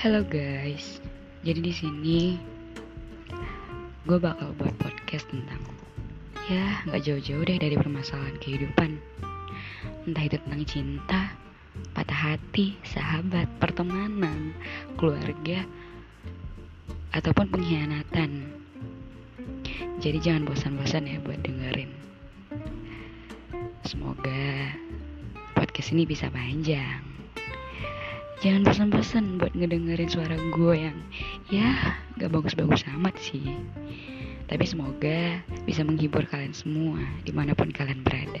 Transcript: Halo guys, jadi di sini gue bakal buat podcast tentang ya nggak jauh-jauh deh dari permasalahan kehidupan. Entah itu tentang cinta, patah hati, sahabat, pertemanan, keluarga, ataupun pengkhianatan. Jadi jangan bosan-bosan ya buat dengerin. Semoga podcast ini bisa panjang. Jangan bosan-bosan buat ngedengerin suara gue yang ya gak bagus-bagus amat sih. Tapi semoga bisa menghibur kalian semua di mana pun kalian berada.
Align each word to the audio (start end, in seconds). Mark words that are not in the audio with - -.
Halo 0.00 0.24
guys, 0.24 0.96
jadi 1.44 1.60
di 1.60 1.76
sini 1.76 2.40
gue 4.08 4.16
bakal 4.16 4.56
buat 4.56 4.72
podcast 4.80 5.28
tentang 5.28 5.60
ya 6.48 6.80
nggak 6.88 7.04
jauh-jauh 7.04 7.44
deh 7.44 7.60
dari 7.60 7.76
permasalahan 7.76 8.32
kehidupan. 8.40 8.96
Entah 10.08 10.24
itu 10.24 10.40
tentang 10.40 10.64
cinta, 10.64 11.36
patah 11.92 12.32
hati, 12.32 12.80
sahabat, 12.80 13.44
pertemanan, 13.60 14.56
keluarga, 14.96 15.68
ataupun 17.12 17.52
pengkhianatan. 17.52 18.56
Jadi 20.00 20.16
jangan 20.16 20.48
bosan-bosan 20.48 21.12
ya 21.12 21.20
buat 21.20 21.44
dengerin. 21.44 21.92
Semoga 23.84 24.72
podcast 25.52 25.92
ini 25.92 26.08
bisa 26.08 26.32
panjang. 26.32 27.09
Jangan 28.40 28.64
bosan-bosan 28.64 29.36
buat 29.36 29.52
ngedengerin 29.52 30.08
suara 30.08 30.32
gue 30.32 30.72
yang 30.72 30.96
ya 31.52 31.92
gak 32.16 32.32
bagus-bagus 32.32 32.88
amat 32.96 33.12
sih. 33.20 33.52
Tapi 34.48 34.64
semoga 34.64 35.44
bisa 35.68 35.84
menghibur 35.84 36.24
kalian 36.24 36.56
semua 36.56 37.04
di 37.20 37.36
mana 37.36 37.52
pun 37.52 37.68
kalian 37.68 38.00
berada. 38.00 38.40